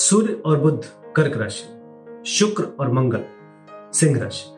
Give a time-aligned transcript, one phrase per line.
[0.00, 0.84] सूर्य और बुध,
[1.16, 1.64] कर्क राशि,
[2.30, 3.24] शुक्र और मंगल,
[3.92, 4.50] सिंह राशि।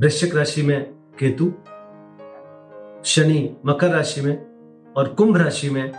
[0.00, 1.44] वृश्चिक राशि में केतु,
[3.04, 4.46] शनि मकर राशि में
[4.96, 5.92] और कुंभ राशि में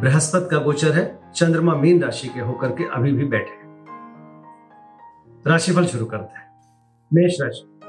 [0.00, 3.84] बृहस्पति का गोचर है, चंद्रमा मीन राशि के होकर के अभी भी बैठे हैं।
[5.46, 6.60] राशिफल शुरू करते हैं।
[7.14, 7.80] मेष राशि।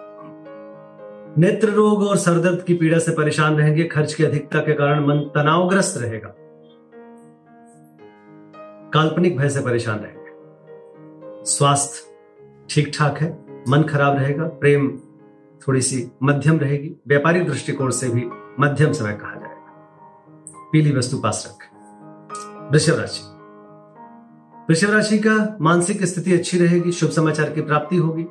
[1.41, 5.17] नेत्र रोग और सरदर्द की पीड़ा से परेशान रहेंगे, खर्च की अधिकता के कारण मन
[5.17, 6.35] तनावग्रस्त रहेगा।
[8.93, 10.31] काल्पनिक भय से परेशान रहेंगे।
[11.45, 12.17] स्वास्थ्य
[12.69, 14.99] ठीक ठाक है, मन खराब रहेगा, प्रेम
[15.67, 18.25] थोड़ी सी मध्यम रहेगी, व्यापारिक दृष्टिकोण से भी
[18.59, 19.63] मध्यम समय कहा जाएगा।
[20.71, 21.73] पीली वस्तु पास रखें।
[22.71, 23.21] वृषभ राशि।
[24.69, 28.25] वृषभ राशि का मानसिक स्थिति अच्छी रहेगी, शुभ समाचार की प्राप्ति होगी,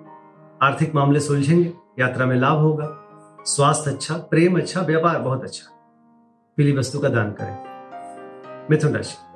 [0.62, 2.98] आर्थिक मामले सुलझेंगे, यात्रा में लाभ होगा,
[3.44, 5.72] स्वास्थ्य अच्छा प्रेम अच्छा व्यापार बहुत अच्छा।
[6.56, 7.72] पीली वस्तु का दान करें।
[8.70, 9.31] मिथुन राशि।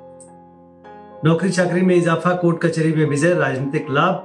[1.25, 4.15] नौकरी चाकरी में इजाफा, कोर्ट कचहरी में विजय, राजनीतिक लाभ,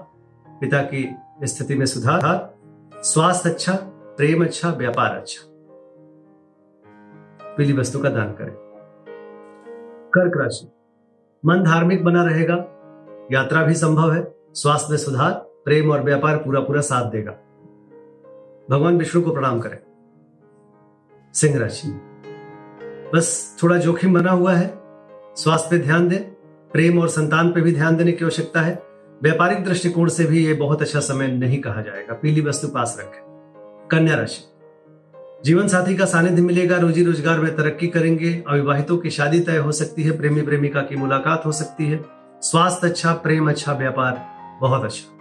[0.60, 2.54] पिता की स्थिति में सुधार,
[3.02, 3.72] स्वास्थ्य अच्छा
[4.16, 5.48] प्रेम अच्छा व्यापार अच्छा।
[7.56, 8.54] पीली वस्तु का दान करें।
[10.14, 10.72] कर्क राशि।
[11.46, 12.54] मन धार्मिक बना रहेगा।
[13.32, 15.32] यात्रा भी संभव है। स्वास्थ्य में सुधार,
[15.64, 17.32] प्रेम और व्यापार पूरा पूरा साथ देगा।
[18.70, 19.78] भगवान विष्णु को प्रणाम करें।
[21.34, 21.88] सिंह राशि।
[23.14, 24.74] बस थोड़ा जोखिम बना हुआ है।
[25.36, 26.41] स्वास्थ्य पे ध्यान दें।
[26.72, 28.82] प्रेम और संतान पर भी ध्यान देने की आवश्यकता है।
[29.22, 33.88] व्यापारिक दृष्टिकोण से भी ये बहुत अच्छा समय नहीं कहा जाएगा। पीली वस्तु पास रखें।
[33.90, 34.48] कन्या राशि।
[35.44, 39.72] जीवन साथी का सानिध्य मिलेगा, रोजी रोज़गार में तरक्की करेंगे, अविवाहितों की शादी तय हो
[39.72, 42.04] सकती है, प्रेमी प्रेमिका की मुलाकात हो सकती है।
[42.42, 44.26] स्वास्थ्य अच्छा प्रेम अच्छा व्यापार
[44.60, 45.18] बहुत अच्छा।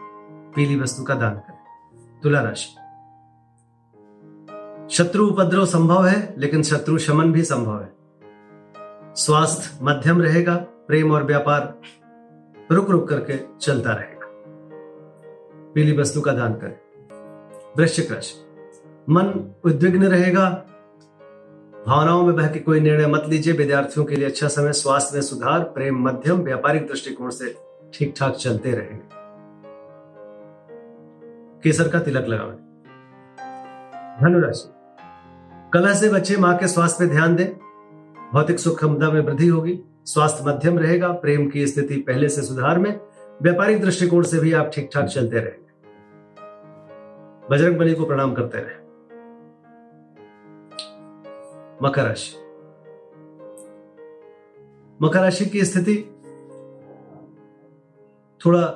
[0.56, 2.78] पीली वस्तु का दान करें। तुला राशि।
[4.96, 7.94] शत्रु उपद्रव संभव है, लेकिन शत्रु शमन भी संभव है।
[9.16, 11.82] स्वास्थ्य मध्यम रहेगा प्रेम और व्यापार
[12.72, 14.28] रुक रुक करके चलता रहेगा।
[15.76, 16.78] पीली वस्तु का दान करें।
[17.78, 18.46] वृश्चिक राशि।
[19.10, 20.50] मन उद्विग्न रहेगा।
[21.88, 25.22] भावनाओं में बह के कोई निर्णय मत लीजिए। विद्यार्थियों के लिए अच्छा समय, स्वास्थ्य में
[25.22, 27.56] सुधार, प्रेम मध्यम, व्यापारिक दृष्टिकोण से
[27.94, 29.22] ठीक ठाक चलते रहेंगे
[31.64, 32.58] केसर का तिलक लगावें
[34.22, 34.74] धनुराशि।
[35.74, 37.48] कलह से बच्चे माँ के स्वास्थ्य पर ध्यान दें।
[38.34, 42.80] भौतिक सुख क्षमता में वृद्धि होगी। स्वास्थ्य मध्यम रहेगा, प्रेम की स्थिति पहले से सुधार
[42.80, 43.00] में,
[43.42, 45.60] व्यापारिक दृष्टिकोण से भी आप ठीक ठाक चलते रहेंगे
[47.50, 48.80] बजरंग बली को प्रणाम करते रहे।
[51.84, 52.36] मकर राशि।
[55.02, 55.98] मकर राशि की स्थिति
[58.42, 58.68] थोड़ा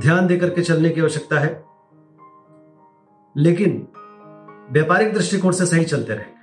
[0.00, 1.64] ध्यान देकर के चलने की आवश्यकता है,
[3.36, 3.86] लेकिन
[4.72, 6.36] व्यापारिक दृष्टिकोण से सही चलते रहेंगे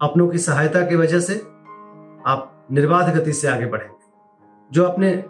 [0.00, 1.34] अपनों की सहायता की वजह से
[2.26, 3.94] आप निर्बाध गति से आगे बढ़ेंगे।
[4.72, 5.24] जो आपने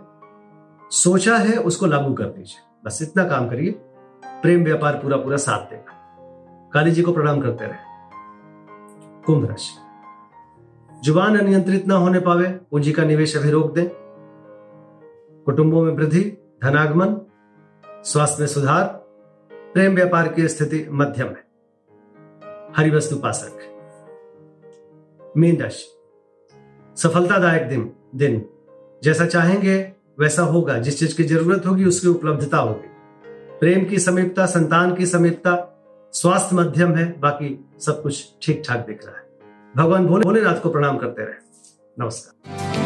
[0.91, 3.71] सोचा है उसको लागू कर दीजिए। बस इतना काम करिए।
[4.43, 5.93] प्रेम व्यापार पूरा पूरा साथ देगा
[6.73, 7.79] काली जी को प्रणाम करते रहे।
[9.23, 9.75] कुंभ राशि।
[11.05, 13.89] ज़ुबान अनियंत्रित ना होने पावे, पूंजी का निवेश अभी रोक दें।
[15.45, 16.21] कुटुंबों में वृद्धि,
[16.65, 17.17] धनागमन,
[18.05, 18.85] स्वास्थ्य में सुधार,
[19.53, 21.45] प्रेम व्यापार की स्थिति मध्यम है।
[22.77, 23.75] हरी वस्तु पास रखें
[25.37, 25.96] मीन राशि।
[26.97, 28.47] सफलतादायक दिन दिन।
[29.03, 32.89] जैसा चाहेंगे, वैसा होगा। जिस चीज़ की ज़रूरत होगी, उसकी उपलब्धता होगी।
[33.61, 35.73] प्रेम की समीपता, संतान की समीपता,
[36.13, 39.27] स्वास्थ्य मध्यम है, बाकी सब कुछ ठीक ठाक दिख रहा है।
[39.77, 41.35] भगवान भोले भोलेनाथ को प्रणाम करते रहे।
[42.01, 42.86] नमस्कार।